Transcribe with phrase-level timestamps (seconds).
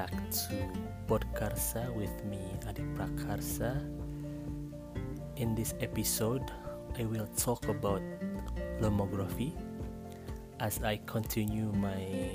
[0.00, 0.56] back to
[1.04, 3.76] Podkarsa with me, Adik Prakarsa.
[5.36, 6.48] In this episode,
[6.96, 8.00] I will talk about
[8.80, 9.52] lomography
[10.56, 12.32] as I continue my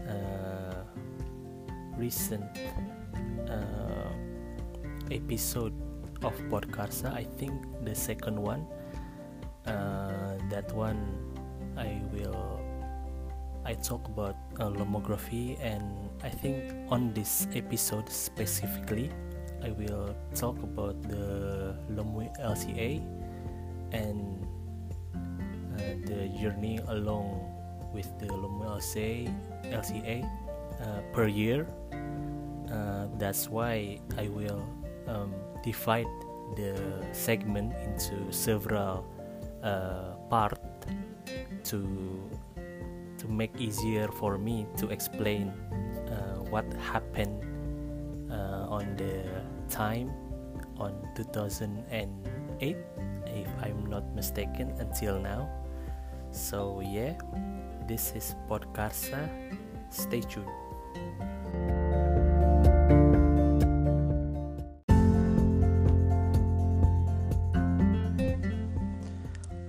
[0.00, 0.80] uh,
[2.00, 2.48] recent
[3.52, 4.16] uh,
[5.12, 5.76] episode
[6.24, 7.12] of Podkarsa.
[7.12, 7.52] I think
[7.84, 8.64] the second one.
[9.68, 11.04] Uh, that one
[11.76, 12.64] I will
[13.66, 19.14] I talk about uh, lomography and I think on this episode specifically
[19.62, 22.98] I will talk about the Lomo LCA
[23.94, 24.42] and
[25.14, 27.46] uh, the journey along
[27.94, 29.30] with the Lomo LCA,
[29.70, 31.62] LCA uh, per year.
[32.74, 34.66] Uh, that's why I will
[35.06, 36.10] um, divide
[36.58, 36.74] the
[37.12, 39.06] segment into several
[39.62, 40.58] uh, part
[41.70, 41.78] to
[43.18, 45.54] to make easier for me to explain
[46.50, 47.42] what happened
[48.30, 49.24] uh, on the
[49.68, 50.10] time
[50.78, 52.76] on 2008
[53.26, 55.48] if i'm not mistaken until now.
[56.30, 57.16] So yeah
[57.88, 59.28] this is podkarsa.
[59.90, 60.50] Stay tuned.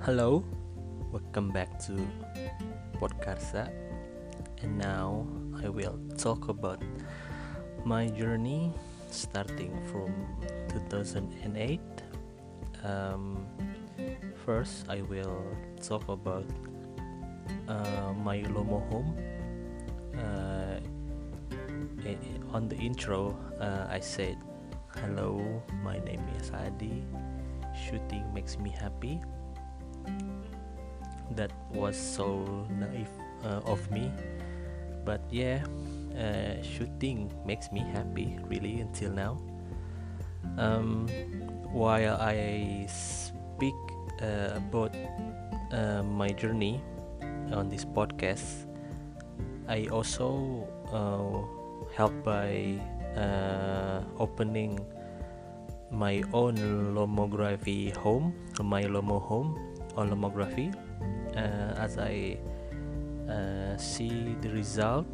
[0.04, 0.44] Hello
[1.38, 1.94] welcome back to
[3.00, 3.70] Podkarsa,
[4.62, 5.26] and now
[5.68, 6.82] I will talk about
[7.84, 8.72] my journey
[9.12, 10.16] starting from
[10.72, 11.82] 2008.
[12.86, 13.46] Um,
[14.46, 15.44] first, I will
[15.84, 16.48] talk about
[17.68, 19.12] uh, my Lomo home.
[20.16, 20.80] Uh,
[22.56, 24.40] on the intro, uh, I said,
[25.04, 25.44] "Hello,
[25.84, 27.04] my name is Adi.
[27.76, 29.20] Shooting makes me happy."
[31.36, 33.12] that was so naive
[33.44, 34.12] uh, of me
[35.08, 35.64] but yeah
[36.20, 39.40] uh, shooting makes me happy really until now.
[40.60, 41.08] Um,
[41.72, 43.76] while i speak
[44.24, 44.96] uh, about
[45.72, 46.82] uh, my journey
[47.52, 48.66] on this podcast
[49.68, 51.44] i also uh,
[51.94, 52.80] help by
[53.20, 54.80] uh, opening
[55.92, 56.56] my own
[56.96, 59.56] lomography home my lomo home
[59.96, 60.74] on lomography
[61.36, 62.38] uh, as I
[63.30, 65.08] uh, see the result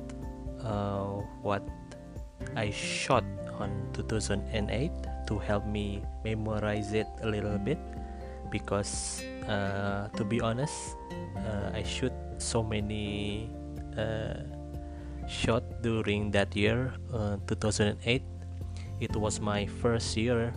[0.61, 1.65] uh, what
[2.55, 3.23] I shot
[3.59, 4.91] on 2008
[5.27, 7.79] to help me memorize it a little bit
[8.51, 10.95] because uh, to be honest
[11.37, 13.49] uh, I shoot so many
[13.97, 14.45] uh,
[15.27, 16.93] shot during that year
[17.47, 18.21] 2008
[18.99, 20.53] it was my first year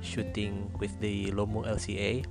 [0.00, 2.24] shooting with the Lomo LCA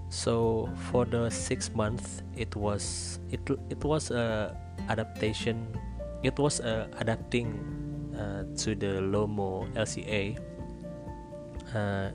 [0.10, 4.58] So for the six months it was it it was a
[4.90, 5.68] adaptation.
[6.24, 7.58] It was a adapting
[8.14, 10.38] uh, to the lomo lca
[11.76, 12.12] uh,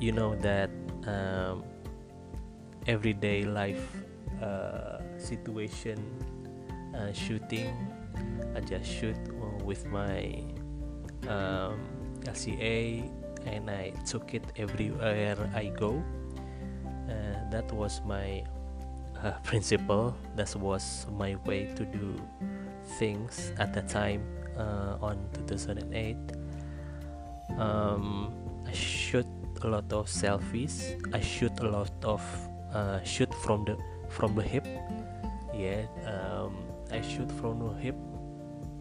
[0.00, 0.70] you know that
[1.06, 1.64] um,
[2.86, 3.82] everyday life
[4.42, 5.98] uh, situation
[6.94, 7.74] uh, shooting.
[8.54, 9.16] I just shoot
[9.64, 10.42] with my
[11.28, 11.78] um,
[12.26, 13.08] lca
[13.46, 16.02] and i took it everywhere i go.
[17.08, 18.44] Uh, that was my
[19.22, 20.14] uh, principle.
[20.36, 22.20] That was my way to do
[22.98, 24.22] things at the time
[24.58, 26.16] uh, on 2008
[27.58, 28.32] um,
[28.66, 29.26] I shoot
[29.62, 30.98] a lot of selfies.
[31.14, 32.22] I shoot a lot of
[32.72, 33.76] uh, shoot from the
[34.08, 34.66] from the hip.
[35.54, 36.56] Yeah um,
[36.90, 37.96] I shoot from the hip.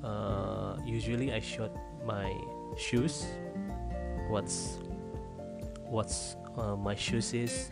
[0.04, 1.72] Uh, usually I shoot
[2.06, 2.34] my
[2.78, 3.26] shoes.
[4.30, 4.80] What's
[5.84, 7.70] what's uh, my shoes is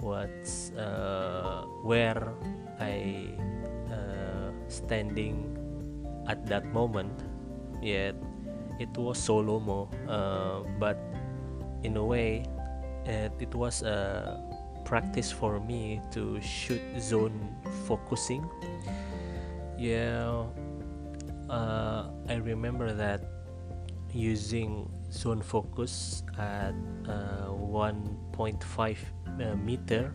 [0.00, 2.32] what's uh, where
[2.80, 3.28] I
[3.90, 5.56] uh, standing
[6.28, 7.12] at that moment.
[7.82, 8.16] Yet
[8.78, 10.98] it was solo mo uh, but
[11.82, 12.44] in a way
[13.06, 14.38] it, it was a
[14.84, 17.54] practice for me to shoot zone
[17.86, 18.42] focusing.
[19.78, 20.46] Yeah
[21.50, 23.24] uh, I remember that
[24.12, 26.74] using zone focus at
[27.08, 28.96] uh, 1.5
[29.40, 30.12] uh, meter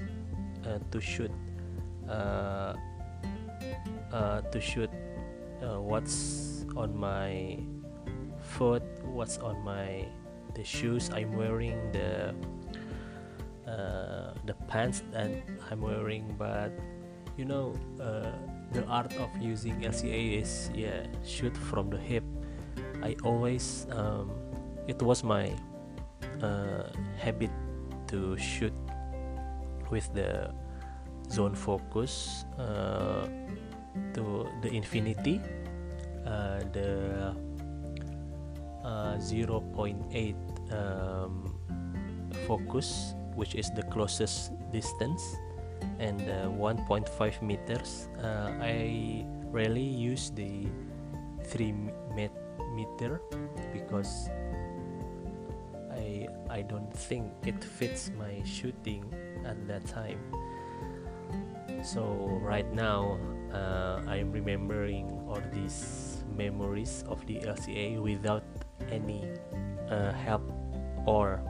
[0.66, 1.32] uh, to shoot
[2.10, 2.74] uh,
[4.12, 4.90] uh, to shoot
[5.64, 7.58] what's on my
[8.42, 10.06] foot what's on my
[10.56, 12.36] the shoes I'm wearing the
[14.46, 15.32] the pants that
[15.72, 16.76] I'm wearing but
[17.38, 17.74] you know
[18.74, 22.24] the art of using LCA is yeah shoot from the hip.
[23.02, 24.32] I always um,
[24.88, 25.52] it was my
[26.42, 26.84] uh,
[27.18, 27.52] habit
[28.08, 28.74] to shoot
[29.90, 30.52] with the
[31.30, 33.28] zone focus uh,
[34.14, 35.42] to the infinity
[36.26, 37.36] uh, the
[38.84, 40.36] uh, 0.8
[40.72, 41.56] um,
[42.48, 45.38] focus which is the closest distance
[46.00, 48.10] and uh, 1.5 meters.
[48.22, 50.68] Uh, I rarely use the
[51.46, 51.74] 3
[52.76, 53.22] meter
[53.72, 54.30] because
[56.54, 59.10] I don't think it fits my shooting
[59.42, 60.22] at that time.
[61.82, 62.06] So
[62.46, 63.18] right now
[63.50, 68.46] uh, I'm remembering all these memories of the LCA without
[68.92, 69.26] any
[69.90, 70.46] uh, help
[71.10, 71.42] or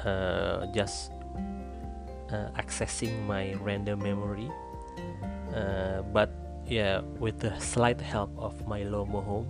[0.00, 1.12] uh, just
[2.32, 4.50] uh, accessing my random memory.
[5.52, 6.32] Uh, but
[6.64, 9.48] yeah with the slight help of my Lomo home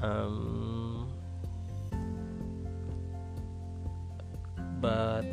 [0.00, 1.05] um,
[4.80, 5.24] but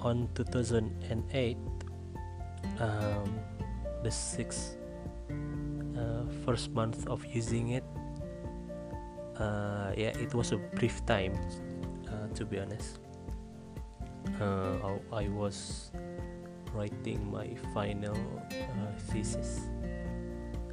[0.00, 1.56] on 2008
[2.78, 3.38] um,
[4.02, 4.76] the six
[5.96, 7.84] uh, first month of using it
[9.40, 11.34] uh, yeah it was a brief time
[12.10, 12.98] uh, to be honest.
[14.40, 15.90] Uh, I, I, was
[16.74, 18.16] writing my final
[18.50, 19.68] uh, thesis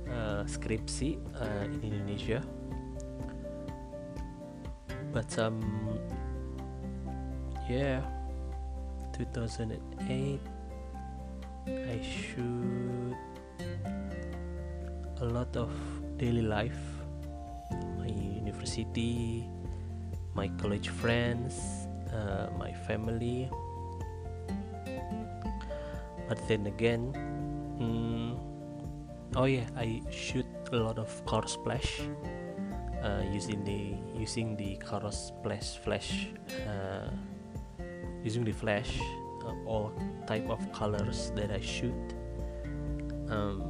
[0.10, 1.20] uh, skripsi
[1.84, 2.44] in Indonesia.
[5.14, 5.64] But um
[7.70, 8.02] yeah.
[9.18, 10.40] 2008
[11.68, 13.18] I shoot
[15.20, 15.72] a lot of
[16.18, 16.80] daily life.
[17.98, 19.50] My university
[20.36, 23.50] my college friends uh, my family.
[26.30, 27.16] But then again
[27.80, 28.38] mm,
[29.36, 32.02] oh yeah I shoot a lot of car splash
[33.02, 36.30] uh, using the using the car splash flash
[36.68, 37.10] uh,
[38.28, 39.00] using the flash
[39.48, 39.96] uh, all
[40.28, 41.96] type of colors that I shoot.
[43.32, 43.64] Um,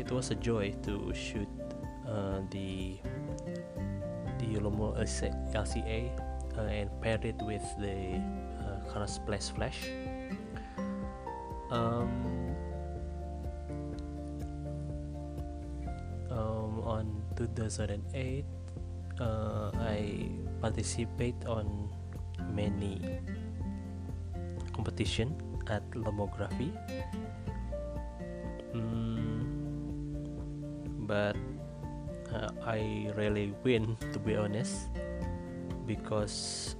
[0.00, 1.52] it was a joy to shoot
[2.08, 2.96] uh, the
[4.40, 6.00] the Lomo LCA
[6.56, 8.16] uh, and pair it with the
[8.64, 9.08] uh, color
[9.52, 9.76] flash.
[11.68, 12.56] Um,
[16.32, 17.04] um, on
[17.36, 18.44] 2008
[19.20, 20.28] uh, I
[20.60, 21.92] participate on
[22.52, 23.20] many
[24.84, 25.32] competition
[25.72, 26.68] at lomography
[28.76, 29.40] mm,
[31.08, 31.36] but
[32.28, 34.92] uh, I really win to be honest
[35.86, 36.76] because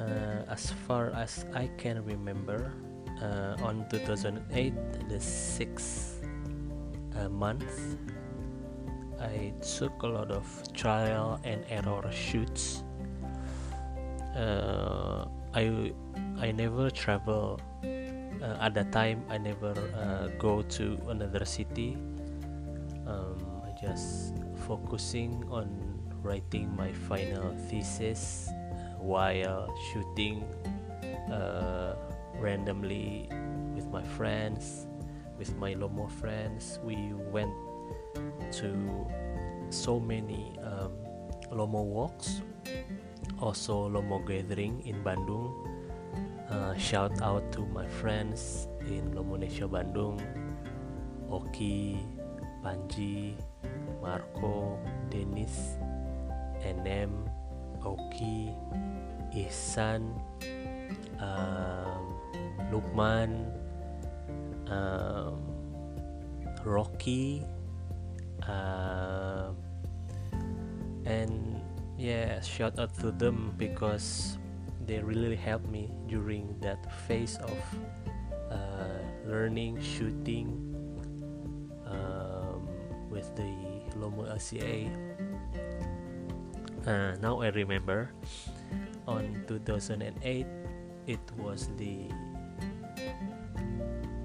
[0.00, 2.72] uh, as far as I can remember
[3.20, 4.72] uh, on 2008
[5.12, 6.24] the sixth
[7.20, 8.00] uh, month
[9.20, 12.84] I took a lot of trial and error shoots.
[14.34, 15.92] Uh, I
[16.40, 19.24] I never travel uh, at that time.
[19.28, 21.98] I never uh, go to another city.
[23.06, 25.68] Um, I just focusing on
[26.22, 28.48] writing my final thesis
[28.96, 30.48] while shooting
[31.28, 31.96] uh,
[32.40, 33.28] randomly
[33.76, 34.88] with my friends,
[35.36, 36.80] with my Lomo friends.
[36.82, 37.52] We went
[38.64, 38.72] to
[39.68, 40.96] so many um,
[41.52, 42.40] Lomo walks,
[43.40, 45.52] also Lomo gathering in Bandung
[46.50, 50.18] uh, shout out to my friends in Lomonesia Bandung.
[51.30, 51.94] Oki,
[52.58, 53.38] Panji,
[54.02, 54.74] Marco,
[55.14, 55.78] Dennis,
[56.66, 57.30] NM,
[57.86, 58.50] Oki,
[59.30, 60.10] Ihsan,
[61.22, 62.18] um,
[62.74, 63.46] Lukman,
[64.66, 65.38] um,
[66.66, 67.46] Rocky,
[68.42, 69.54] uh,
[71.06, 71.62] and
[71.96, 74.39] yeah, shout out to them because
[74.90, 77.54] they really helped me during that phase of
[78.50, 80.50] uh, learning shooting
[81.86, 82.66] um,
[83.08, 83.54] with the
[83.94, 84.90] Lomo LCA.
[86.82, 88.10] Uh, now I remember
[89.06, 90.10] on 2008
[91.06, 92.10] it was the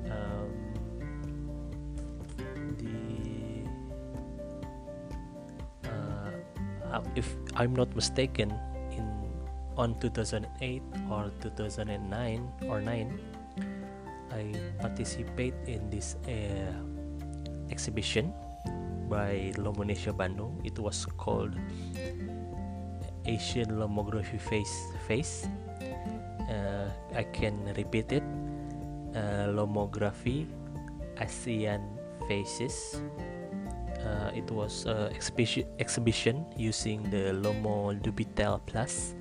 [0.10, 0.50] um,
[2.82, 3.70] the
[6.90, 8.50] uh, if I'm not mistaken
[9.78, 11.92] on 2008 or 2009
[12.68, 13.20] or 9
[14.32, 16.74] I participate in this uh,
[17.70, 18.34] exhibition
[19.08, 21.56] by Lomonesia Bandung it was called
[23.26, 25.50] Asian Lomography Face Face.
[26.46, 28.24] Uh, I can repeat it.
[29.16, 30.46] Uh, Lomography
[31.18, 31.82] ASEAN
[32.28, 33.02] Faces.
[34.06, 39.18] Uh, it was uh, exhibition exhibition using the Lomo Lubitel Plus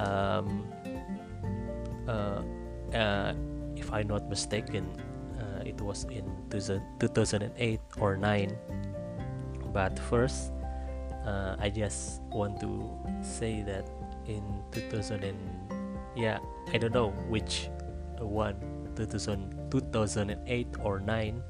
[0.00, 0.64] um,
[2.08, 2.42] uh,
[2.96, 3.34] uh,
[3.76, 4.88] if I'm not mistaken
[5.38, 8.56] uh, it was in 2008 or 9
[9.72, 10.52] but first
[11.24, 12.90] uh, I just want to
[13.22, 13.88] say that
[14.26, 14.42] in
[14.72, 15.38] 2000 and
[16.16, 16.38] yeah
[16.72, 17.68] I don't know which
[18.18, 18.56] one
[18.96, 21.42] 2000 2008 or 9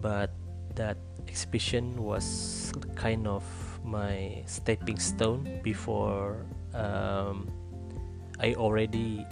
[0.00, 0.30] but
[0.74, 0.96] that
[1.28, 3.44] exhibition was kind of
[3.84, 7.48] my stepping stone before um,
[8.40, 9.26] I already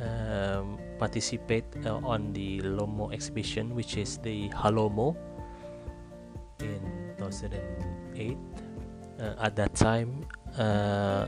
[0.00, 5.16] um, participate uh, on the Lomo exhibition which is the Halomo
[6.60, 6.80] in
[7.18, 8.36] 2008
[9.20, 10.24] uh, at that time
[10.58, 11.26] uh,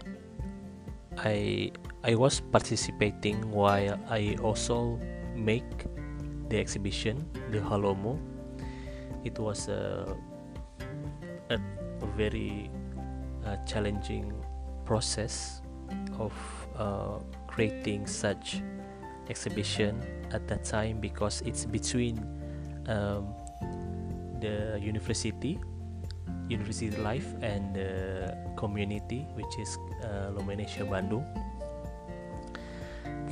[1.19, 1.73] I
[2.05, 4.99] I was participating while I also
[5.35, 5.67] make
[6.49, 8.19] the exhibition the Halomo.
[9.25, 10.17] It was a,
[11.51, 11.59] a,
[12.17, 12.71] very
[13.45, 14.33] uh, challenging
[14.89, 15.61] process
[16.17, 16.33] of
[16.81, 18.65] uh, creating such
[19.29, 20.01] exhibition
[20.33, 22.17] at that time because it's between
[22.89, 23.29] um,
[24.41, 25.61] the university
[26.49, 30.33] university life and the community which is uh,
[30.89, 31.21] Bandung.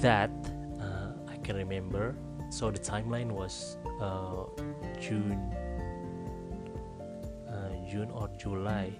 [0.04, 0.30] That
[0.76, 2.14] uh, I can remember.
[2.50, 4.44] So the timeline was uh,
[5.00, 5.40] June
[7.48, 8.92] uh, June or July.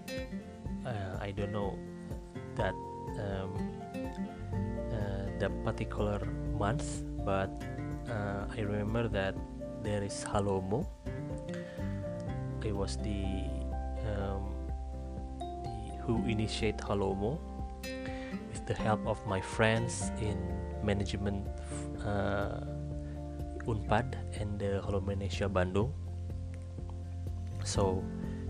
[0.86, 1.76] Uh, I don't know
[2.56, 2.74] that
[3.20, 3.52] um,
[4.92, 6.20] uh, the particular
[6.58, 7.50] month but
[8.10, 9.34] uh, I remember that
[9.82, 10.86] there is Halomo
[12.66, 13.46] It was the,
[14.10, 14.50] um,
[15.38, 17.38] the who initiate Halomo
[18.50, 20.34] with the help of my friends in
[20.82, 21.46] management
[22.02, 22.58] uh,
[23.66, 25.92] Unpad and the Holomenesia Bandung.
[27.62, 28.02] So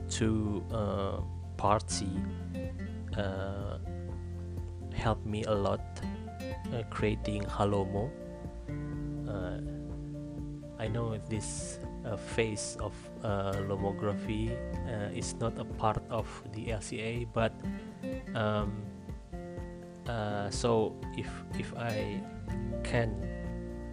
[0.08, 1.20] two uh,
[1.56, 2.08] party
[3.16, 3.76] uh,
[5.06, 5.86] helped me a lot
[6.74, 8.10] uh, creating Halomo.
[9.30, 9.62] Uh,
[10.82, 14.50] I know this uh, phase of uh, lomography
[14.90, 17.54] uh, is not a part of the LCA, but
[18.34, 18.82] um,
[20.10, 22.18] uh, so if if I
[22.82, 23.14] can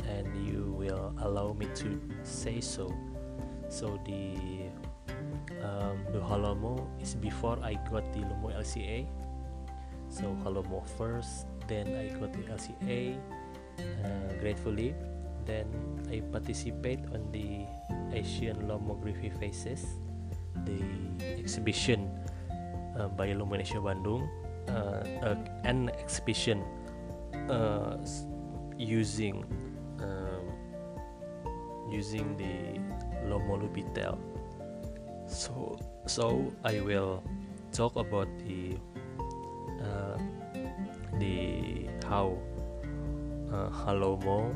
[0.09, 2.89] and you will allow me to say so,
[3.69, 4.33] so the
[5.61, 9.22] um, the Halomo is before I got the Lomo LCA.
[10.13, 13.17] So Halomo first, then I got the LCA
[13.81, 14.93] uh, gratefully.
[15.49, 15.65] Then
[16.07, 17.65] I participate on the
[18.13, 19.81] Asian Lomography Faces
[20.69, 20.79] the
[21.41, 22.13] exhibition
[22.93, 24.29] uh, by Lomonesia Bandung
[24.69, 26.61] uh, uh, an exhibition
[27.49, 27.97] uh,
[28.77, 29.43] using
[29.99, 30.45] um,
[31.89, 32.79] using the
[33.27, 34.15] Lomolubitel
[35.27, 37.25] so so I will
[37.73, 38.77] talk about the
[39.83, 40.17] uh,
[41.19, 42.37] the how
[43.51, 44.53] uh, Halomo,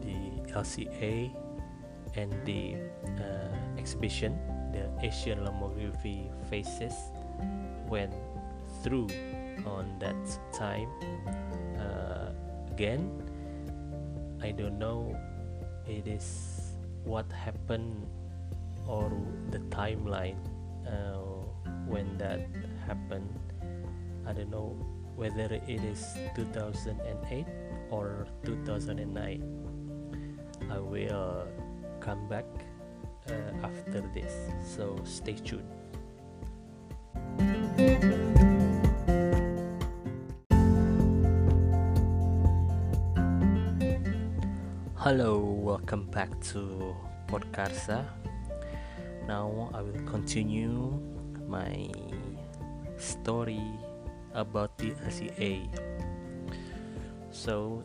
[0.00, 1.30] the LCA,
[2.16, 2.76] and the
[3.20, 4.38] uh, exhibition,
[4.72, 6.94] the Asian Lomography Faces,
[7.88, 8.14] went
[8.82, 9.08] through
[9.66, 10.16] on that
[10.52, 10.88] time.
[11.78, 12.30] Uh,
[12.72, 13.10] again,
[14.42, 15.16] I don't know.
[15.86, 16.74] It is
[17.04, 18.06] what happened
[18.86, 19.12] or
[19.50, 20.36] the timeline
[20.86, 21.44] uh,
[21.86, 22.46] when that
[22.86, 23.47] happened.
[24.28, 24.76] I don't know
[25.16, 26.04] whether it is
[26.36, 27.46] 2008
[27.88, 29.08] or 2009.
[30.70, 31.48] I will
[31.98, 32.44] come back
[33.26, 33.32] uh,
[33.64, 35.64] after this, so stay tuned.
[44.96, 46.94] Hello, welcome back to
[47.28, 48.04] Podkarsa.
[49.26, 51.00] Now I will continue
[51.48, 51.88] my
[52.98, 53.87] story
[54.34, 55.68] about the LCA.
[57.30, 57.82] So,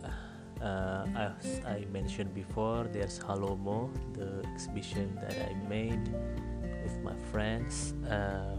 [0.61, 6.07] uh, as I mentioned before, there's Halomo, the exhibition that I made
[6.83, 7.93] with my friends.
[8.09, 8.55] Uh,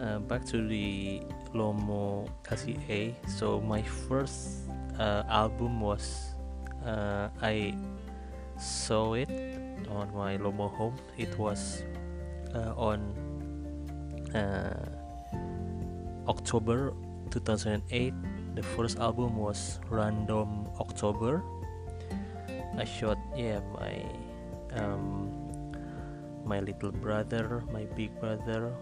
[0.00, 1.22] uh, back to the
[1.54, 3.14] Lomo LCA.
[3.28, 4.66] So my first
[4.98, 6.34] uh, album was
[6.84, 7.74] uh, I
[8.58, 9.30] saw it
[9.88, 10.96] on my Lomo home.
[11.16, 11.82] It was
[12.54, 13.14] uh, on
[14.34, 14.91] uh,
[16.28, 16.92] October
[17.30, 18.14] 2008.
[18.54, 21.42] The first album was Random October.
[22.76, 24.04] I shot yeah my
[24.76, 25.28] um,
[26.44, 28.72] my little brother, my big brother,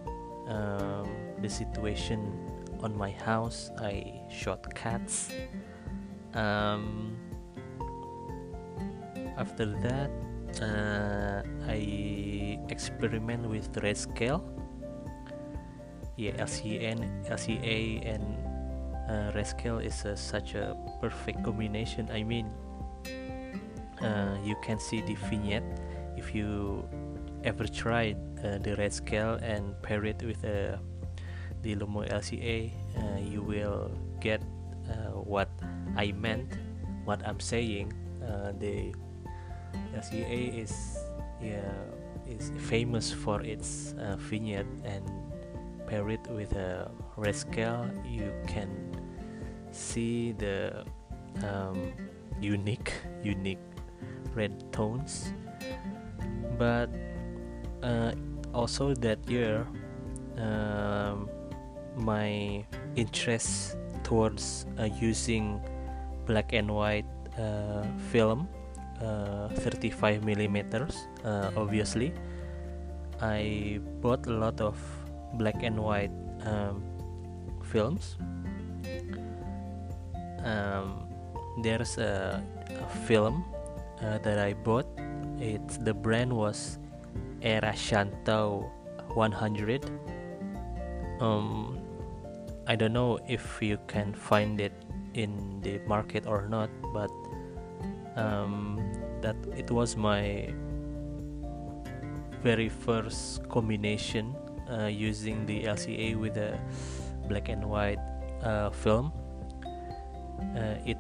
[0.49, 1.09] um,
[1.43, 2.33] the situation
[2.83, 3.71] on my house.
[3.79, 5.31] I shot cats.
[6.35, 7.17] Um,
[9.37, 10.11] after that,
[10.63, 14.43] uh, I experiment with red scale.
[16.21, 17.01] Yeah, LCN,
[17.33, 18.21] LCA, and
[19.09, 22.13] uh, red scale is a, such a perfect combination.
[22.13, 22.53] I mean,
[24.05, 25.65] uh, you can see the vignette
[26.19, 26.85] if you
[27.43, 30.77] ever tried uh, the red scale and pair it with uh,
[31.63, 34.43] the Lomo LCA, uh, you will get
[34.93, 35.49] uh, what
[35.97, 36.53] I meant,
[37.07, 37.97] what I'm saying.
[38.21, 38.93] Uh, the
[39.97, 41.01] LCA is
[41.41, 41.65] yeah
[42.29, 45.09] is famous for its uh, vignette and
[45.91, 48.71] pair it with a red scale, you can
[49.73, 50.87] see the
[51.43, 51.93] um,
[52.41, 53.59] unique unique
[54.35, 55.35] red tones.
[56.57, 56.91] But
[57.83, 58.13] uh,
[58.55, 59.67] also that year
[60.39, 61.29] um,
[61.97, 65.61] my interest towards uh, using
[66.25, 67.07] black and white
[67.39, 68.49] uh, film
[69.03, 72.13] uh, 35 millimeters uh, obviously
[73.21, 74.77] I bought a lot of
[75.35, 76.13] black and white
[76.45, 76.83] um,
[77.63, 78.17] films.
[80.45, 81.07] Um,
[81.63, 83.45] there's a, a film
[84.03, 84.87] uh, that I bought.
[85.39, 86.79] It's the brand was
[87.43, 88.71] Era Shanto
[89.15, 89.85] 100
[91.21, 91.79] um
[92.67, 94.73] I don't know if you can find it
[95.15, 97.11] in the market or not but
[98.17, 98.79] um,
[99.23, 100.53] that it was my
[102.43, 104.35] very first combination
[104.71, 106.59] uh, using the LCA with a
[107.29, 107.99] black and white
[108.43, 109.13] uh, film.
[110.57, 110.99] Uh, it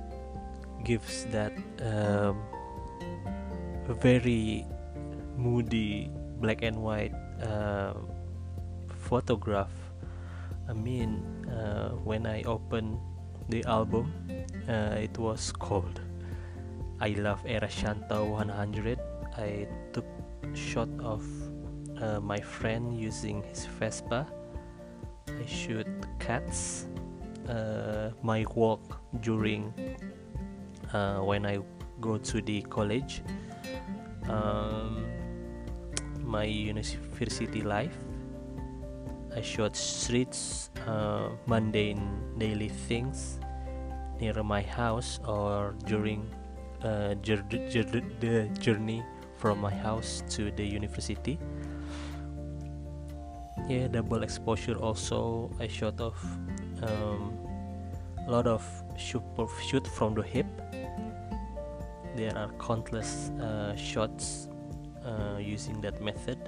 [0.84, 2.42] gives that um,
[4.02, 4.66] very
[5.36, 7.94] moody black and white uh,
[9.08, 9.72] photograph.
[10.68, 12.98] I mean uh, when I opened
[13.48, 14.12] the album
[14.68, 16.00] it was called
[17.00, 19.00] I love Era Shanto 100
[19.36, 20.06] I took
[20.54, 21.24] shot of
[22.00, 24.26] uh, my friend using his Vespa.
[25.28, 25.86] I shoot
[26.18, 26.86] cats
[27.48, 29.72] uh, my walk during
[30.92, 31.58] uh, when I
[32.00, 33.22] go to the college
[34.28, 35.04] um,
[36.24, 37.96] my university life.
[39.36, 43.38] I shot streets uh, mundane daily things
[44.20, 46.28] near my house or during
[46.82, 49.04] uh, the journey
[49.36, 51.38] from my house to the university
[53.70, 56.18] yeah double exposure also I shot of
[56.82, 57.38] um,
[58.26, 58.66] a lot of
[58.98, 59.22] shoot,
[59.62, 60.46] shoot from the hip.
[62.16, 64.48] There are countless uh, shots
[65.06, 66.38] uh, using that method.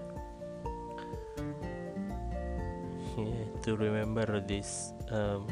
[3.17, 5.47] Yeah, to remember this um,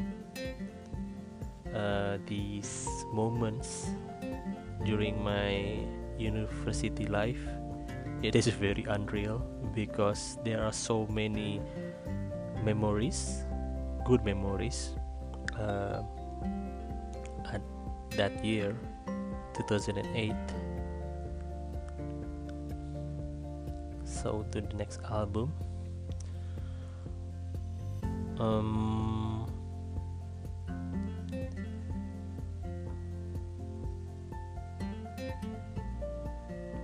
[1.72, 3.90] uh, these moments
[4.84, 5.78] during my
[6.18, 7.46] university life
[8.22, 9.38] it is very unreal
[9.74, 11.60] because there are so many
[12.62, 13.44] memories
[14.04, 14.96] good memories
[15.58, 16.02] uh,
[17.52, 17.62] at
[18.16, 18.76] that year
[19.54, 20.34] 2008
[24.20, 25.52] so to the next album.
[28.38, 29.29] Um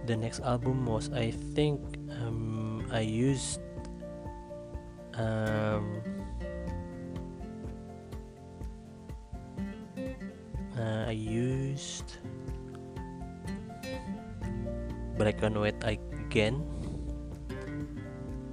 [0.07, 1.83] the next album was I think
[2.23, 3.59] um, I used
[5.19, 5.99] um,
[10.79, 12.23] uh, I used
[15.19, 16.63] black and white again.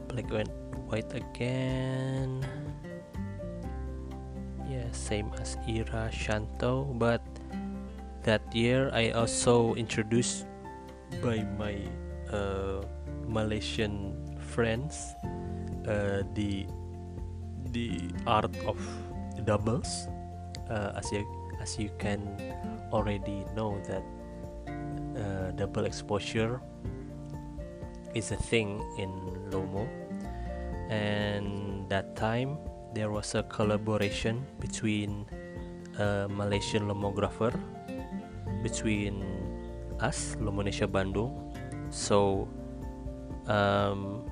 [0.10, 0.50] Black and
[0.90, 2.42] white again.
[4.66, 7.22] Yeah same as Ira shanto but
[8.24, 10.48] that year I also introduced
[11.24, 11.80] by my
[12.36, 12.84] uh,
[13.24, 14.14] Malaysian
[14.52, 15.16] friends
[15.88, 16.68] uh, the
[17.72, 18.78] the art of
[19.48, 20.08] doubles.
[20.70, 21.24] Uh, as you
[21.64, 22.28] as you can
[22.92, 24.04] already know that
[25.16, 26.60] uh, double exposure
[28.14, 29.10] is a thing in
[29.50, 29.88] Lomo
[30.92, 32.58] and that time
[32.94, 35.26] there was a collaboration between
[35.98, 37.52] a Malaysian lomographer
[38.62, 39.33] between
[40.00, 41.54] us Lomonesia Bandung
[41.90, 42.48] so
[43.48, 44.26] um,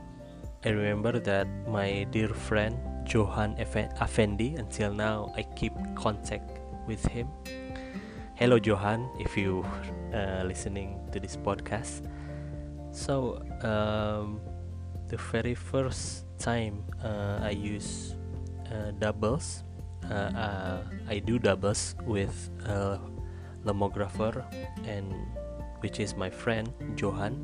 [0.64, 7.28] I remember that my dear friend Johan Effendi until now I keep contact with him.
[8.36, 9.66] Hello Johan if you
[10.14, 12.06] uh, listening to this podcast.
[12.92, 14.42] So um,
[15.08, 18.16] the very first time uh, I use
[18.72, 19.64] uh, doubles
[20.10, 23.00] uh, uh, I do doubles with a
[23.66, 24.44] lomographer
[24.86, 25.14] and
[25.82, 27.36] which is my friend Johan.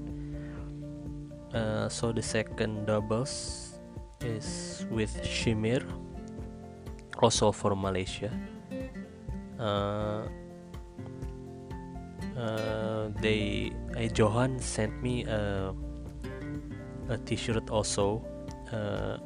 [1.54, 3.80] Uh, so the second doubles
[4.22, 5.84] is with Shimir
[7.20, 8.32] also for Malaysia.
[9.60, 10.28] Uh,
[12.38, 15.74] uh, they uh, Johan sent me a,
[17.10, 18.22] a t-shirt also
[18.72, 19.18] uh,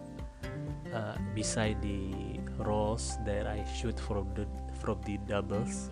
[0.93, 4.47] uh, beside the rolls that I shoot from the
[4.79, 5.89] from the doubles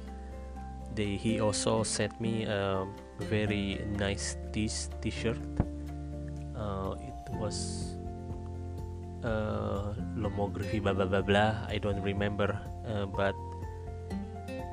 [0.96, 2.86] they he also sent me a
[3.30, 4.70] very nice t-
[5.02, 5.40] t-shirt.
[6.56, 7.96] Uh, it was
[9.24, 11.54] uh, lomography blah blah blah blah.
[11.68, 12.56] I don't remember
[12.88, 13.36] uh, but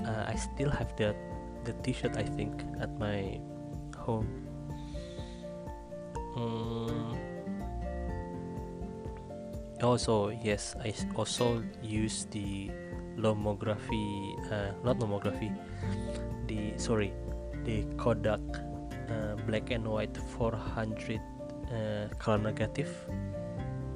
[0.06, 1.16] uh, I still have that
[1.64, 3.40] the t-shirt I think at my
[3.98, 4.28] home.
[6.36, 7.16] Um,
[9.82, 12.70] also yes I also use the
[13.16, 15.50] lomography uh, not lomography
[16.46, 17.12] the sorry
[17.64, 18.40] the Kodak
[19.10, 22.90] uh, black and white 400 uh, color negative.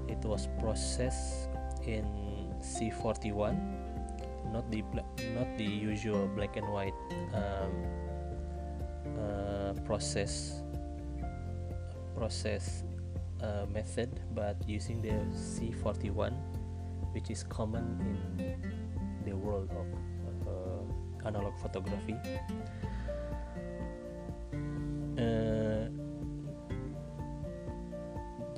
[0.08, 1.48] It was processed
[1.86, 2.04] in
[2.60, 3.54] C41
[4.52, 4.82] not the
[5.34, 6.94] not the usual black and white
[7.34, 7.72] um,
[9.14, 10.62] uh, process
[12.16, 12.82] process
[13.42, 16.34] uh, method but using the C41
[17.12, 17.98] which is common
[18.38, 18.99] in
[19.30, 19.86] the world of
[20.50, 20.82] uh,
[21.26, 22.18] analog photography.
[25.14, 25.86] Uh,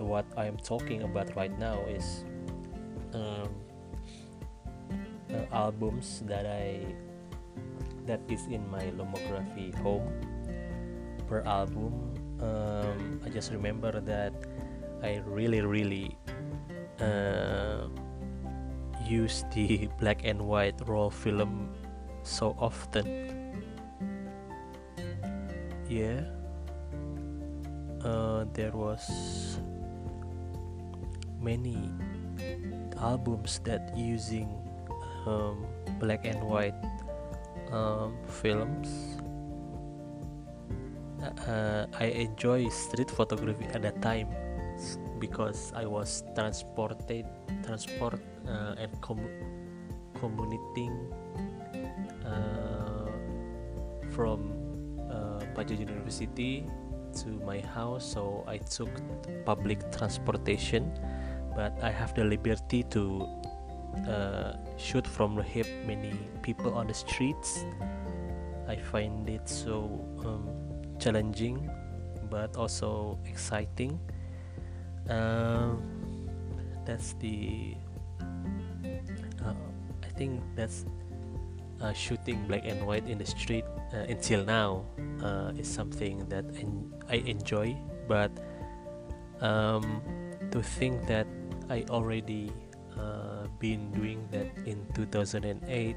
[0.00, 2.24] what I am talking about right now is
[3.12, 3.52] um,
[5.28, 6.80] uh, albums that I
[8.08, 10.08] that is in my lomography home
[11.28, 11.92] per album.
[12.40, 14.34] Um, I just remember that
[15.04, 16.16] I really really
[16.98, 17.86] uh,
[19.08, 21.68] use the black and white roll film
[22.22, 23.06] so often
[25.88, 26.20] yeah
[28.04, 29.58] uh, there was
[31.40, 31.90] many
[32.98, 34.48] albums that using
[35.26, 35.66] um,
[35.98, 36.74] black and white
[37.70, 39.18] um, films.
[41.46, 44.28] Uh, I enjoy street photography at that time
[45.18, 47.26] because I was transported,
[47.62, 49.28] transport uh, and com-
[50.18, 51.12] commuting
[52.24, 53.10] uh,
[54.10, 54.52] from
[55.10, 56.66] uh, University
[57.22, 58.04] to my house.
[58.04, 58.90] So I took
[59.44, 60.92] public transportation,
[61.54, 63.28] but I have the liberty to
[64.08, 67.64] uh, shoot from the hip many people on the streets
[68.68, 70.48] i find it so um,
[70.98, 71.70] challenging
[72.30, 73.98] but also exciting
[75.10, 75.72] uh,
[76.86, 77.74] that's the
[80.22, 80.86] think that's
[81.82, 84.86] uh, shooting black and white in the street uh, until now
[85.18, 86.46] uh, is something that
[87.10, 87.74] i enjoy.
[88.06, 88.30] But
[89.42, 89.98] um,
[90.54, 91.26] to think that
[91.66, 92.54] i already
[93.58, 95.96] been doing that in 2008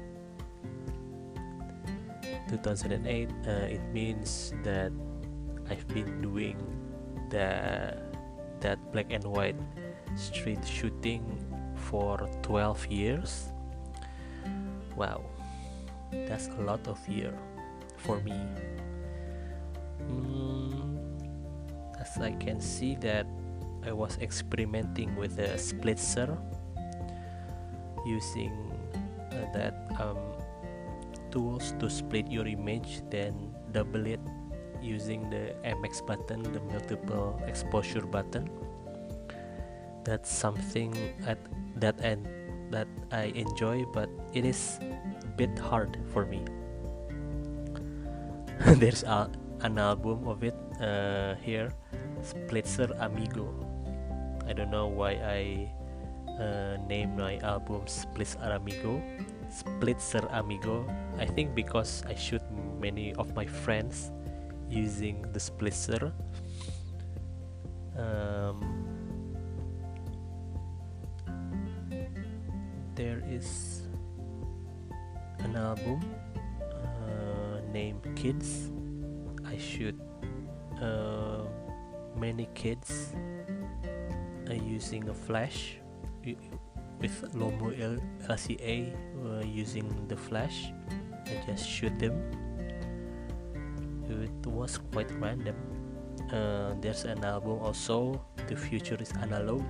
[2.50, 4.90] 2008 uh, it means that
[5.70, 6.58] I've been doing
[7.30, 7.94] the
[8.62, 9.58] that black and white
[10.14, 11.22] street shooting
[11.74, 13.50] for 12 years
[14.96, 15.22] wow
[16.24, 17.34] that's a lot of year
[17.96, 18.38] for me.
[20.06, 20.98] Mm,
[22.00, 23.26] as I can see that
[23.84, 26.38] I was experimenting with the splitzer
[28.06, 28.54] using
[29.32, 30.18] uh, that um,
[31.30, 34.20] tools to split your image then double it
[34.80, 38.48] using the MX button the multiple exposure button.
[40.04, 40.94] That's something
[41.26, 41.38] at
[41.82, 42.28] that end
[43.10, 46.44] I enjoy but it is a bit hard for me.
[48.80, 51.72] There's a, an album of it uh, here
[52.22, 53.52] Splitzer Amigo.
[54.46, 55.70] I don't know why I
[56.40, 59.02] uh, named my album Splitzer Amigo.
[59.48, 60.84] Splitzer Amigo
[61.18, 62.42] I think because I shoot
[62.80, 64.10] many of my friends
[64.68, 66.12] using the Splitzer
[67.96, 68.75] um,
[73.36, 73.82] is
[75.44, 76.00] an album
[76.72, 78.72] uh, named Kids.
[79.44, 79.94] I shoot
[80.80, 81.44] uh,
[82.16, 83.12] many kids
[84.48, 85.76] uh, using a flash
[87.00, 87.76] with Lomo
[88.24, 90.72] LCA uh, using the flash.
[91.26, 92.16] I just shoot them.
[94.08, 95.56] It was quite random.
[96.32, 98.24] Uh, there's an album also.
[98.48, 99.62] The future is analog.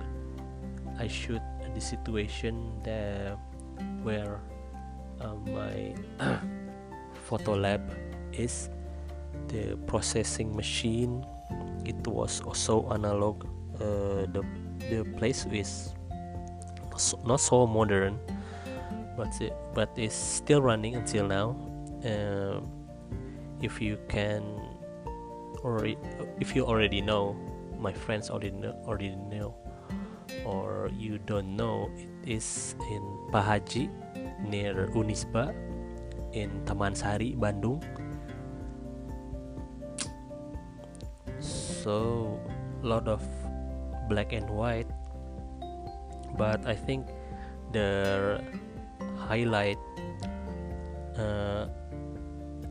[0.97, 1.41] I shoot
[1.75, 3.37] the situation that
[4.03, 4.39] where
[5.21, 5.95] uh, my
[7.27, 7.81] photo lab
[8.33, 8.69] is.
[9.47, 11.23] The processing machine
[11.85, 13.45] it was also analog
[13.79, 14.43] uh, the
[14.89, 15.93] the place is
[17.23, 18.19] not so modern
[19.15, 21.55] but it, but it's still running until now.
[22.05, 22.61] Uh,
[23.61, 24.43] if you can
[25.63, 25.85] or
[26.39, 27.35] if you already know
[27.79, 29.55] my friends already know, already know
[30.45, 33.87] or you don't know it is in Pahaji
[34.43, 35.55] near Unisba
[36.35, 37.79] in Taman Sari Bandung.
[41.39, 42.35] So
[42.83, 43.23] lot of
[44.11, 44.91] black and white
[46.37, 47.07] but I think
[47.71, 48.39] the
[49.17, 49.79] highlight
[51.17, 51.65] uh,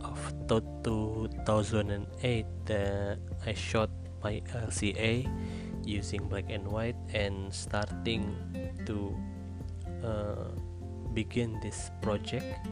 [0.01, 3.91] of 2008 that I shot
[4.23, 5.27] my LCA
[5.85, 8.37] using black and white and starting
[8.87, 9.15] to
[10.05, 10.51] uh,
[11.15, 12.67] begin this project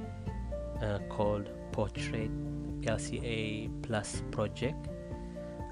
[0.82, 2.30] uh, called Portrait
[2.82, 4.88] LCA Plus project.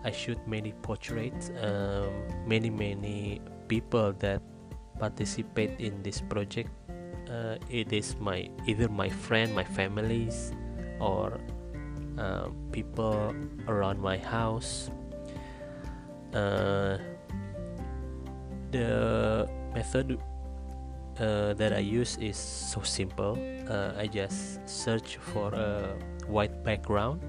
[0.05, 2.11] I shoot many portraits, um,
[2.47, 4.43] many many people that
[4.99, 6.71] participate in this project.
[7.31, 10.53] Uh, it is my either my friend, my families,
[10.99, 11.39] or
[12.19, 13.35] uh, people
[13.69, 14.91] around my house.
[16.35, 16.99] Uh,
[18.73, 20.19] the method
[21.21, 23.39] uh, that I use is so simple.
[23.69, 25.97] Uh, I just search for a
[26.27, 27.21] white background.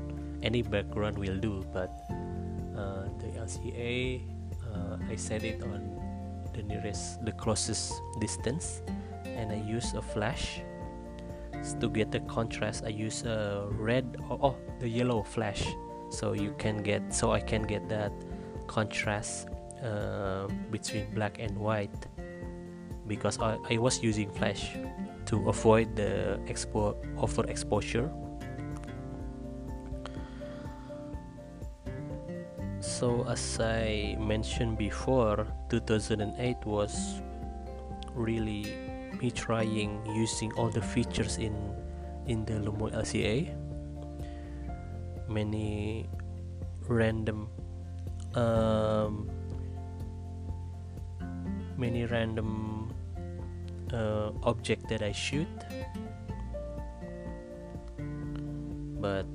[0.42, 1.90] Any background will do, but
[2.76, 4.22] uh, the LCA
[4.74, 5.82] uh, I set it on
[6.54, 8.82] the nearest, the closest distance,
[9.26, 10.62] and I use a flash
[11.80, 12.84] to get the contrast.
[12.86, 15.64] I use a red oh, oh the yellow flash,
[16.10, 18.12] so you can get so I can get that
[18.68, 19.48] contrast
[19.84, 21.94] uh, between black and white
[23.08, 24.72] because I, I was using flash
[25.26, 28.12] to avoid the expo overexposure
[32.80, 37.22] so as I mentioned before 2008 was
[38.14, 38.76] really
[39.20, 41.56] me trying using all the features in
[42.28, 43.52] in the Lomo LCA
[45.28, 46.08] many
[46.88, 47.48] random
[48.36, 49.30] um,
[51.78, 52.73] many random
[53.94, 55.48] uh, object that I shoot.
[59.00, 59.26] But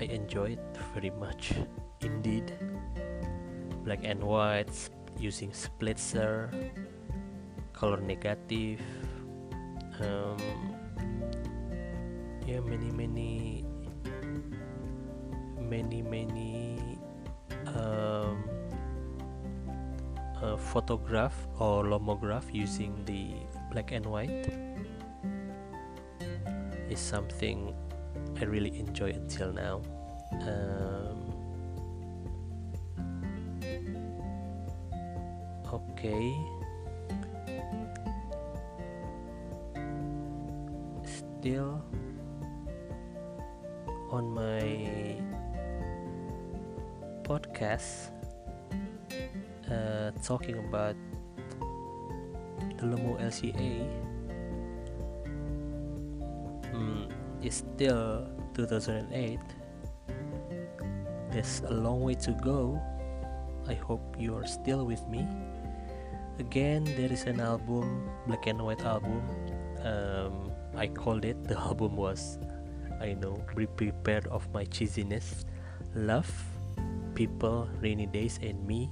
[0.00, 1.52] I enjoy it very much
[2.00, 2.56] indeed.
[3.84, 4.72] Black and white
[5.18, 6.50] using splitzer
[7.72, 8.80] color negative
[10.00, 10.38] um,
[12.46, 13.64] yeah many many
[15.58, 16.78] many many
[17.74, 18.44] um,
[20.56, 23.34] photograph or lomograph using the
[23.70, 24.50] black and white
[26.90, 27.74] is something
[28.40, 29.80] I really enjoy until now.
[30.42, 31.32] Um,
[35.72, 36.34] okay.
[41.04, 41.82] Still
[44.10, 45.16] on my
[47.24, 48.11] podcast
[49.70, 50.96] uh, talking about
[52.78, 53.86] the Lomo LCA
[56.72, 59.38] mm, is still 2008
[61.32, 62.76] there's a long way to go.
[63.66, 65.26] I hope you are still with me.
[66.38, 69.24] Again there is an album black and white album.
[69.80, 72.38] Um, I called it the album was
[73.00, 75.44] I know be prepared of my cheesiness
[75.94, 76.30] love
[77.14, 78.90] people rainy days and me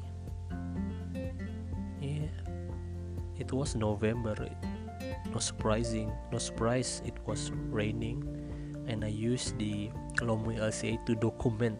[3.50, 4.46] it was November
[5.34, 8.22] no surprising no surprise it was raining
[8.86, 9.90] and I used the
[10.22, 11.78] Lomo LCA to document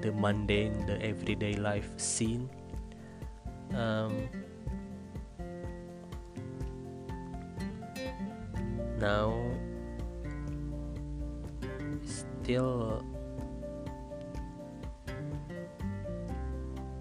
[0.00, 2.48] the mundane, the everyday life scene.
[3.74, 4.28] Um,
[9.00, 9.32] now,
[12.04, 13.02] still,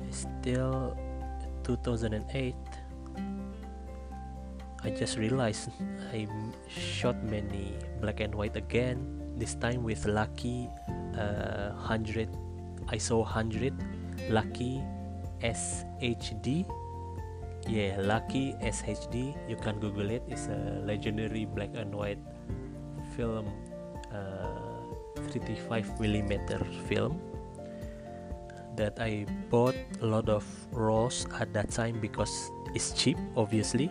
[0.10, 0.98] still
[1.64, 2.56] 2008
[4.86, 5.74] I just realized
[6.14, 6.30] I
[6.70, 9.02] shot many black and white again.
[9.34, 10.70] This time with Lucky
[11.18, 12.30] uh, 100
[12.94, 13.74] ISO 100
[14.30, 14.86] Lucky
[15.42, 16.70] SHD.
[17.66, 19.34] Yeah, Lucky SHD.
[19.50, 20.22] You can Google it.
[20.30, 22.22] It's a legendary black and white
[23.18, 23.50] film,
[24.14, 27.20] uh, 35 millimeter film
[28.78, 33.90] that I bought a lot of RAWs at that time because it's cheap, obviously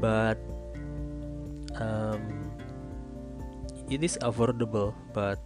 [0.00, 0.38] but
[1.76, 2.50] um,
[3.90, 5.38] it is affordable but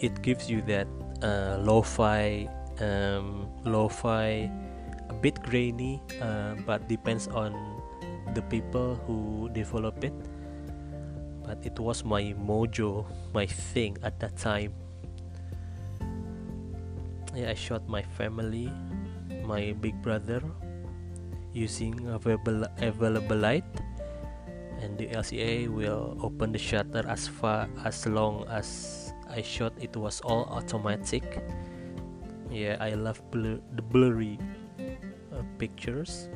[0.00, 0.86] it gives you that
[1.22, 2.48] uh, lo-fi
[2.80, 4.50] um, lo-fi
[5.08, 7.54] a bit grainy uh, but depends on
[8.34, 10.14] the people who develop it.
[11.44, 13.04] But it was my mojo
[13.34, 14.72] my thing at that time.
[17.32, 18.68] Yeah i shot my family
[19.48, 20.44] my big brother
[21.52, 23.64] using available, available light.
[24.80, 29.96] And the LCA will open the shutter as far as long as I shot it
[29.96, 31.24] was all automatic.
[32.50, 34.36] Yeah I love blur, the blurry
[35.32, 36.28] uh, pictures.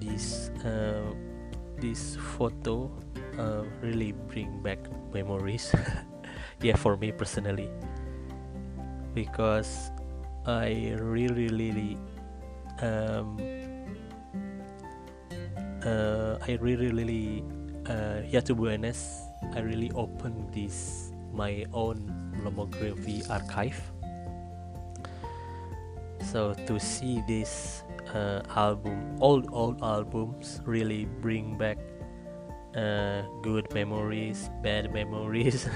[0.00, 1.12] This uh,
[1.76, 2.88] this photo
[3.36, 4.80] uh, really bring back
[5.12, 5.68] memories.
[6.64, 7.68] Yeah for me personally.
[9.12, 9.92] Because
[10.48, 12.00] I really really
[12.82, 13.38] um,
[15.84, 17.44] uh, I really really
[17.88, 23.78] uh, yeah to honest I really opened this my own lomography archive.
[26.20, 31.78] So to see this uh, album old old albums really bring back
[32.74, 35.68] uh, good memories bad memories.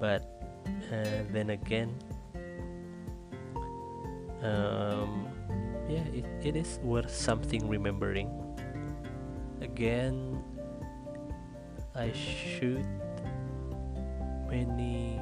[0.00, 0.24] But
[0.88, 1.92] uh, then again
[4.42, 5.29] um,
[5.90, 8.30] yeah it, it is worth something remembering.
[9.60, 10.38] Again
[11.94, 12.86] I shoot
[14.48, 15.20] many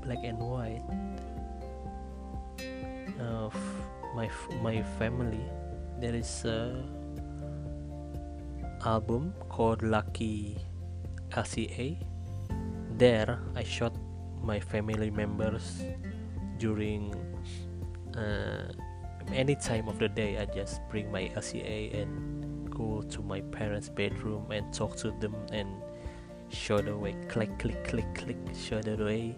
[0.00, 0.82] black and white
[3.20, 3.52] of
[4.16, 4.32] my
[4.64, 5.44] my family.
[6.00, 6.80] There is a
[8.86, 10.56] album called Lucky
[11.30, 12.00] LCA
[12.98, 13.94] there I shot
[14.42, 15.86] my family members
[16.58, 17.14] during
[18.18, 18.74] uh,
[19.34, 23.88] any time of the day I just bring my LCA and go to my parents'
[23.88, 25.68] bedroom and talk to them and
[26.48, 27.14] show the way.
[27.28, 29.36] Click click click click show the way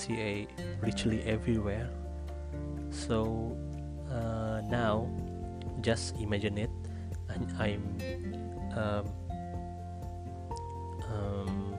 [0.00, 0.48] LCA
[0.80, 1.88] richly everywhere.
[2.90, 3.56] So
[4.10, 5.08] uh, now
[5.80, 6.70] just imagine it
[7.28, 7.84] and I'm
[8.76, 9.04] um,
[11.12, 11.74] um,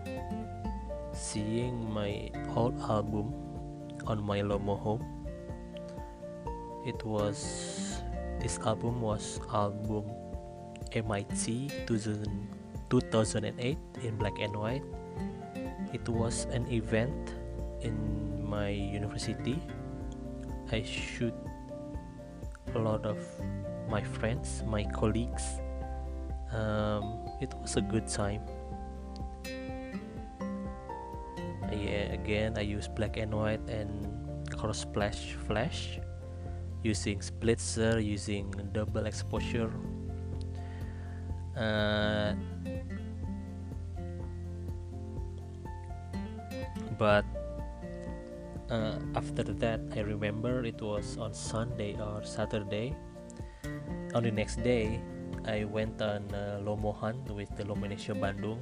[1.13, 3.33] seeing my old album
[4.05, 5.01] on my Lomo home.
[6.85, 8.01] It was
[8.39, 10.05] this album was album
[10.93, 14.83] MIT 2008 in black and white.
[15.93, 17.40] It was an event
[17.81, 17.95] in
[18.43, 19.61] my university
[20.71, 21.33] i shoot
[22.75, 23.17] a lot of
[23.89, 25.43] my friends my colleagues.
[26.51, 28.41] Um, it was a good time.
[31.71, 34.07] Yeah again i use black and white and
[34.51, 35.99] cross flash flash
[36.83, 39.71] using splitzer using double exposure.
[41.55, 42.33] Uh,
[46.97, 47.25] but
[48.71, 52.95] uh, after that i remember it was on sunday or saturday.
[54.15, 54.99] On the next day
[55.45, 58.59] i went on uh, lomo hunt with the lomonesia bandung.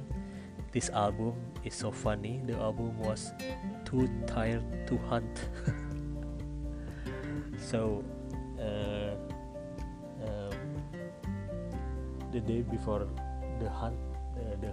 [0.70, 1.34] This album
[1.64, 2.38] is so funny.
[2.46, 3.34] The album was
[3.82, 5.50] too tired to hunt.
[7.60, 8.02] So
[8.58, 9.14] uh,
[10.26, 10.56] um,
[12.32, 13.06] the day before
[13.60, 13.98] the hunt
[14.34, 14.72] uh, the,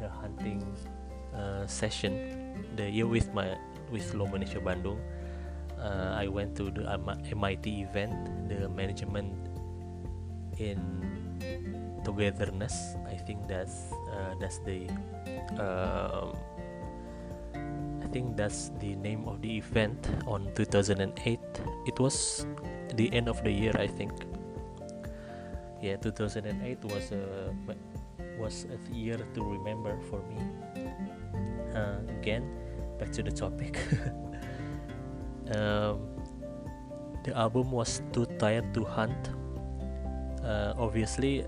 [0.00, 0.64] the hunting
[1.34, 3.58] uh, session the year with my
[3.90, 4.98] with Lomonesia Bandung.
[5.78, 6.84] Uh, I went to the
[7.30, 8.12] MIT event
[8.48, 9.30] the management
[10.58, 10.80] in
[12.04, 12.96] togetherness.
[13.06, 14.90] I think that's uh, that's the
[15.60, 16.34] um,
[18.02, 21.38] I think that's the name of the event on 2008
[21.86, 22.46] it was
[22.96, 24.12] the end of the year I think.
[25.78, 27.52] Yeah 2008 was a
[28.40, 30.40] was a year to remember for me.
[31.76, 32.42] Uh, again
[32.98, 33.78] back to the topic.
[35.48, 36.04] Um,
[37.24, 39.32] the album was too tired to hunt.
[40.44, 41.46] Uh, obviously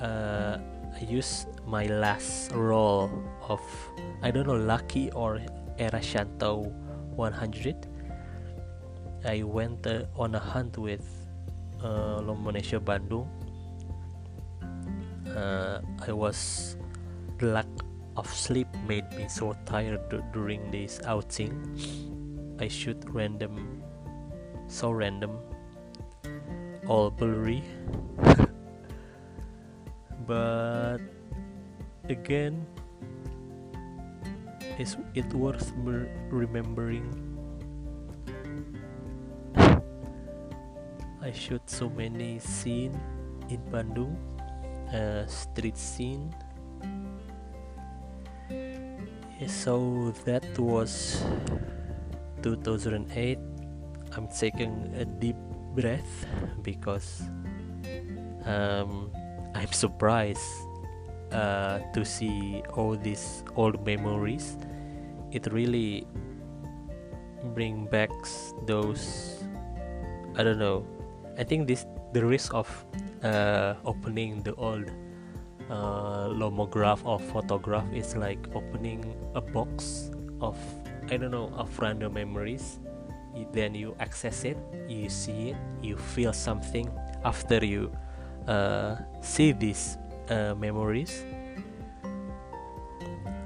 [0.00, 0.56] uh,
[0.96, 3.10] I used my last roll
[3.46, 3.60] of
[4.22, 5.40] I don't know Lucky or
[5.76, 6.72] Era Shantou
[7.12, 7.86] 100
[9.24, 11.04] I went uh, on a hunt with
[11.82, 13.26] uh, Lomonesia Bandung.
[15.28, 16.76] Uh, I was
[17.40, 17.66] lack
[18.16, 20.00] of sleep made me so tired
[20.32, 21.52] during this outing.
[22.58, 23.84] I shoot random
[24.66, 25.36] so random
[26.88, 27.62] all blurry.
[30.28, 31.04] But
[32.08, 32.64] again
[34.80, 35.72] is it worth
[36.32, 37.12] remembering.
[41.20, 42.96] I shoot so many scene
[43.52, 44.16] in Bandung
[44.92, 46.32] uh, street scene
[49.48, 51.24] so that was
[52.42, 53.38] 2008
[54.12, 55.36] I'm taking a deep
[55.74, 56.26] breath
[56.62, 57.22] because
[58.44, 59.10] um,
[59.54, 60.44] I'm surprised
[61.32, 64.56] uh, to see all these old memories.
[65.32, 66.06] It really
[67.54, 68.10] bring back
[68.66, 69.44] those
[70.36, 70.86] I don't know.
[71.38, 72.68] I think this the risk of
[73.22, 74.90] uh, opening the old
[75.70, 79.04] uh, lomograph or photograph is like opening
[79.34, 80.10] a box
[80.40, 80.56] of
[81.10, 82.80] I don't know of random memories.
[83.52, 84.58] Then you access it,
[84.88, 86.90] you see it, you feel something
[87.24, 87.92] after you
[88.48, 89.96] uh, see these
[90.28, 91.24] uh, memories.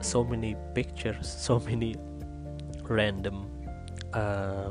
[0.01, 1.97] So many pictures, so many
[2.89, 3.47] random,
[4.15, 4.71] uh,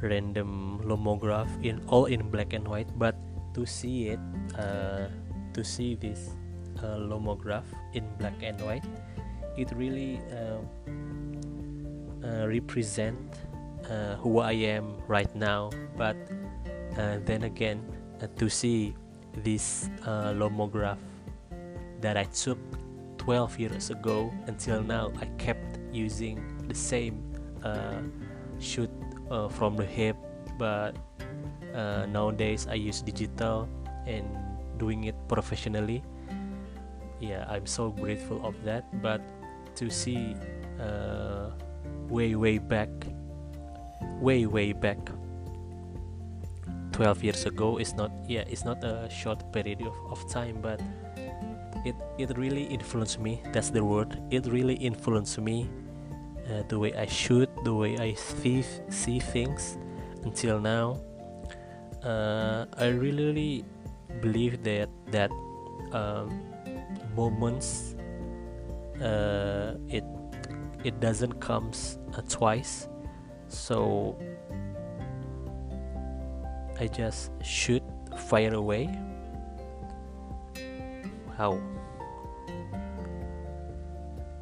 [0.00, 2.88] random lomograph in all in black and white.
[2.96, 3.16] But
[3.54, 4.20] to see it,
[4.56, 5.08] uh,
[5.54, 6.30] to see this
[6.78, 8.84] uh, lomograph in black and white,
[9.56, 10.58] it really uh,
[12.24, 13.18] uh, represent
[13.90, 15.70] uh, who I am right now.
[15.96, 16.16] But
[16.96, 17.82] uh, then again,
[18.22, 18.94] uh, to see
[19.42, 20.98] this lomograph
[22.00, 22.58] that I took
[23.18, 27.22] 12 years ago until now, I kept using the same
[28.58, 28.90] shoot
[29.50, 30.16] from the hip,
[30.58, 30.96] but
[32.08, 33.68] nowadays I use digital
[34.06, 34.26] and
[34.78, 36.02] doing it professionally.
[37.20, 38.84] Yeah i'm so grateful of that.
[39.02, 39.22] But
[39.76, 40.36] to see
[40.80, 41.50] uh,
[42.08, 42.90] way way back
[44.20, 44.98] way way back
[46.92, 50.80] 12 years ago is not yeah it's not a short period of, of time but
[51.84, 53.42] it it really influenced me.
[53.52, 54.20] That's the word.
[54.30, 55.66] It really influenced me
[56.46, 59.78] uh, the way i shoot the way i see see things
[60.24, 60.98] until now.
[62.02, 63.64] Uh, i really
[64.20, 65.30] believe that that
[65.92, 66.42] um,
[67.16, 67.94] moments
[69.00, 70.04] uh, it
[70.84, 72.88] it doesn't comes uh, twice.
[73.48, 74.16] So
[76.80, 77.82] I just shoot
[78.16, 78.88] fire away
[81.36, 81.58] how?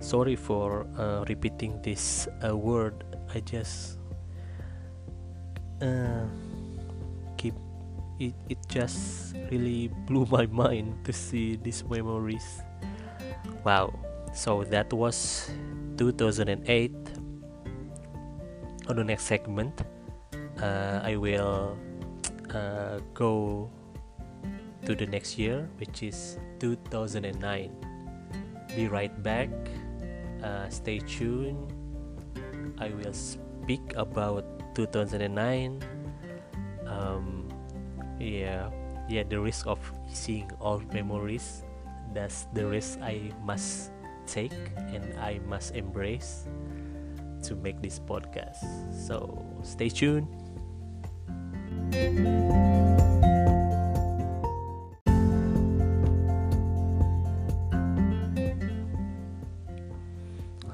[0.01, 3.05] Sorry for uh, repeating this uh, word.
[3.35, 3.99] I just
[5.81, 6.27] uh,
[8.21, 12.63] it, it just really blew my mind to see these memories.
[13.65, 13.93] Wow.
[14.35, 15.51] So that was
[15.97, 16.93] 2008
[18.89, 19.83] on the next segment
[20.63, 21.77] uh, i will
[22.55, 23.71] uh, go
[24.87, 27.71] to the next year which is 2009
[28.77, 29.51] be right back.
[30.43, 31.73] Uh, stay tuned.
[32.79, 34.45] I will speak about
[34.75, 35.83] 2009
[36.87, 37.40] um,
[38.21, 38.69] yeah
[39.09, 39.81] yeah the risk of
[40.13, 41.65] seeing all memories.
[42.13, 43.95] That's the risk i must
[44.27, 44.55] take
[44.91, 46.47] and i must embrace
[47.47, 48.61] to make this podcast.
[48.93, 50.29] So stay tuned.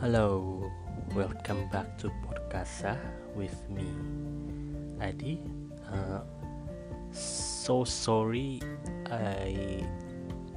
[0.01, 0.71] Hello,
[1.15, 2.97] welcome back to Podcasa
[3.35, 3.89] with me,
[5.01, 5.41] Adi.
[5.91, 6.21] Uh,
[7.67, 8.63] so sorry.
[9.11, 9.83] I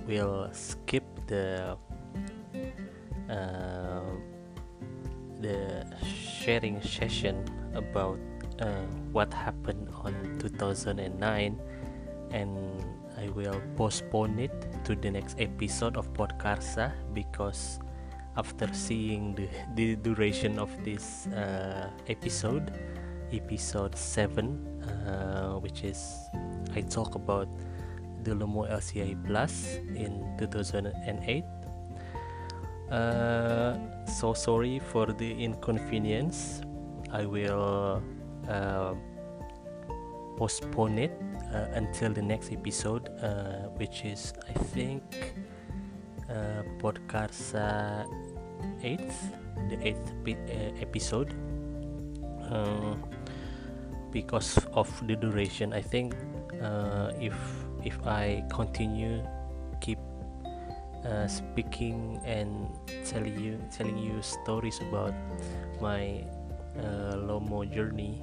[0.06, 1.74] will skip the
[3.26, 4.14] uh,
[5.42, 7.42] the sharing session
[7.74, 8.22] about
[8.62, 11.02] uh, what happened on 2009
[12.30, 12.54] and
[13.18, 14.54] I will postpone it
[14.86, 17.80] to the next episode of Podkarsa because
[18.38, 22.78] after seeing the, the duration of this uh, episode,
[23.34, 24.69] episode 7,
[25.08, 26.30] uh, which is
[26.76, 27.48] I talk about
[28.24, 31.44] the Lomo LCA Plus in 2008.
[32.92, 36.62] Uh, so sorry for the inconvenience.
[37.12, 38.02] I will
[38.48, 38.94] uh,
[40.38, 41.12] postpone it
[41.54, 45.04] uh, until the next episode, uh, which is I think
[46.30, 48.06] uh, podcast uh,
[48.84, 49.34] eighth,
[49.70, 51.34] the eighth uh, episode.
[52.50, 52.96] Uh,
[54.12, 56.16] because of the duration, I think
[56.62, 57.36] uh, if
[57.84, 59.24] if I continue
[59.82, 60.00] keep
[61.06, 62.68] uh, speaking and
[63.06, 65.14] telling you telling you stories about
[65.82, 66.24] my
[66.76, 68.22] uh, Lomo journey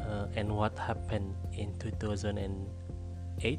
[0.00, 3.58] uh, and what happened in 2008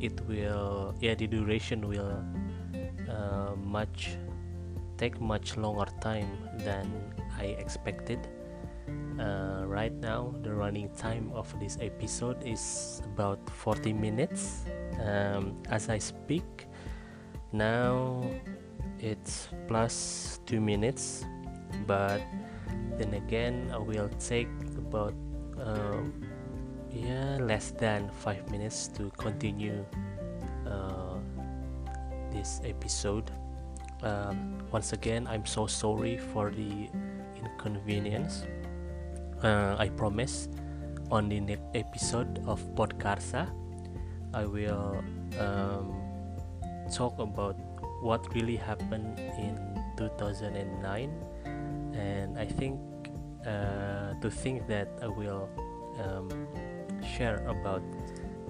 [0.00, 2.20] it will yeah the duration will
[3.08, 4.16] uh, much
[4.98, 6.86] take much longer time than
[7.40, 8.28] I expected
[9.18, 14.64] uh, right now the running time of this episode is about 40 minutes.
[15.00, 16.44] Um, as I speak
[17.52, 18.22] now
[18.98, 21.24] it's plus 2 minutes
[21.86, 22.20] but
[22.98, 25.14] then again I will take about
[25.62, 26.12] um,
[26.90, 29.84] yeah less than 5 minutes to continue
[30.66, 31.18] uh,
[32.32, 33.30] this episode.
[34.02, 36.90] Um, once again I'm so sorry for the
[37.38, 38.44] inconvenience
[39.44, 40.48] uh, I promise
[41.10, 43.46] on the next episode of Podkarsa
[44.32, 45.04] I will
[45.38, 45.94] um,
[46.90, 47.54] talk about
[48.02, 49.54] what really happened in
[49.96, 51.12] 2009
[51.94, 52.80] and I think
[53.46, 55.48] uh, to think that I will
[56.00, 56.48] um,
[57.04, 57.82] share about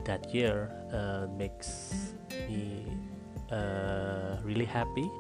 [0.05, 2.15] that year uh, makes
[2.49, 2.87] me
[3.51, 5.11] uh, really happy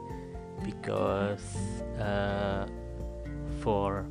[0.64, 1.56] because
[2.00, 2.66] uh,
[3.60, 4.06] for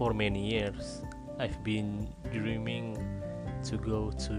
[0.00, 1.04] for many years
[1.36, 2.96] I've been dreaming
[3.68, 4.34] to go to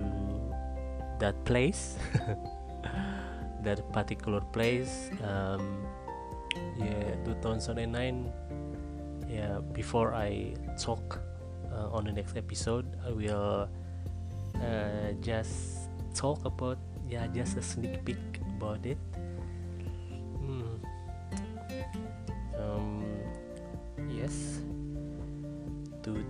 [1.22, 2.01] that place
[3.62, 5.86] that particular place um,
[6.82, 7.78] yeah 2009
[9.30, 11.22] yeah before I talk
[11.70, 13.70] uh, on the next episode I will
[14.57, 18.97] uh, just talk about yeah just a sneak peek about it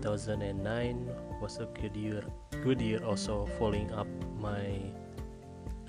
[0.01, 2.23] 2009 was a good year
[2.63, 4.07] good year also following up
[4.39, 4.81] my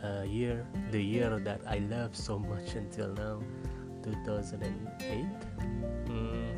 [0.04, 3.40] uh, year the year that I love so much until now
[4.04, 5.24] 2008
[6.04, 6.52] mm.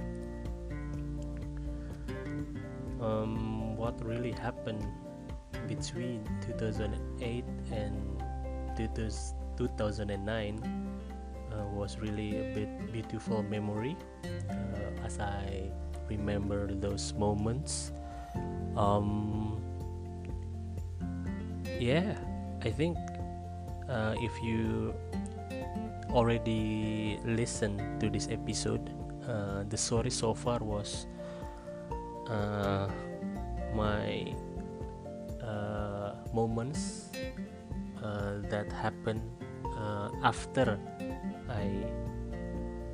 [3.01, 4.85] um, what really happened
[5.69, 8.21] between 2008 and
[8.77, 10.91] 2009
[11.55, 13.97] uh, was really a bit beautiful memory
[14.51, 15.71] uh, as I
[16.09, 17.93] remember those moments.
[18.77, 19.65] Um,
[21.79, 22.15] yeah
[22.63, 22.97] i think
[23.89, 24.95] uh, if you
[26.11, 28.91] already listened to this episode
[29.29, 31.07] uh, the story so far was
[32.31, 32.89] uh,
[33.75, 34.33] my
[35.43, 37.11] uh, moments
[38.03, 39.23] uh, that happened
[39.77, 40.79] uh, after
[41.51, 41.67] i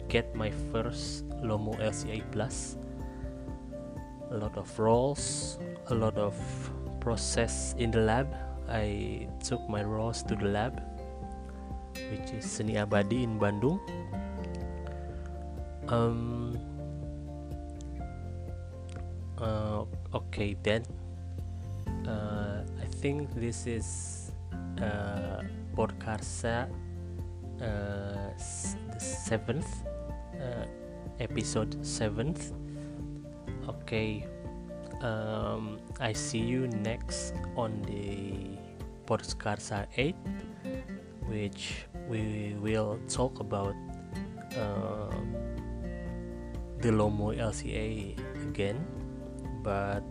[0.08, 2.76] get my first lomo lci plus
[4.30, 5.58] a lot of roles,
[5.88, 6.34] a lot of
[7.00, 8.28] process in the lab.
[8.68, 10.80] I took my roles to the lab,
[12.10, 13.80] which is Seni Abadi in Bandung.
[15.88, 16.56] Um,
[19.38, 20.84] uh, okay, then
[22.06, 24.30] uh, I think this is
[24.78, 25.42] uh,
[25.74, 26.70] Podkarsa
[27.60, 28.30] uh,
[28.92, 29.82] the seventh
[30.40, 30.64] uh,
[31.18, 32.52] episode seventh
[33.82, 34.26] okay
[35.02, 38.58] um, I see you next on the
[39.06, 40.14] Podkarsa 8
[41.30, 43.74] which we will talk about
[44.58, 45.14] uh,
[46.82, 48.18] the Lomo LCA
[48.50, 48.84] again.
[49.62, 50.02] But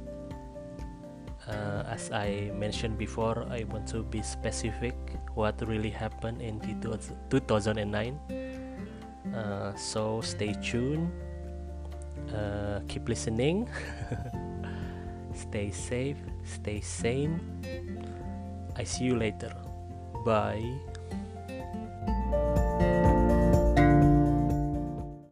[1.48, 4.96] uh, as I mentioned before I want to be specific
[5.34, 8.20] what really happened in 2009
[9.34, 11.12] uh, so stay tuned
[12.34, 13.70] uh, keep listening.
[15.34, 16.18] Stay safe
[16.50, 17.40] stay sane.
[18.76, 19.54] I see you later.
[20.26, 20.80] Bye